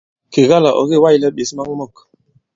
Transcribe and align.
Kèga 0.33 0.57
là 0.63 0.69
ɔ̀ 0.79 0.87
kê 0.89 0.97
wa᷇slɛ 1.03 1.27
ɓěs 1.35 1.51
maŋ 1.55 1.67
mɔ̂k. 1.79 1.93